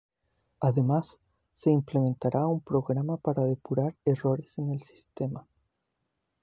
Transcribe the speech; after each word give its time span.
Además, 0.61 1.19
se 1.53 1.69
implementará 1.69 2.47
un 2.47 2.61
programa 2.61 3.17
para 3.17 3.43
depurar 3.43 3.95
errores 4.03 4.57
en 4.57 4.71
el 4.71 4.81
sistema. 4.81 5.47